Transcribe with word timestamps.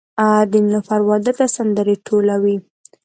د 0.51 0.53
نیلوفر 0.63 0.99
واده 1.09 1.31
ته 1.39 1.45
سندرې 1.55 1.95
ټولوي 2.07 2.57